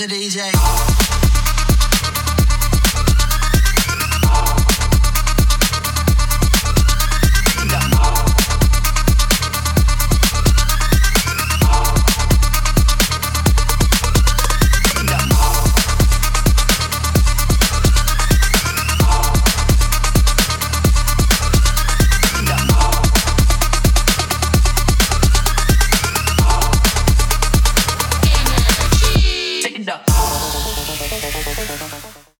the 0.00 0.06
DJ. 0.06 0.69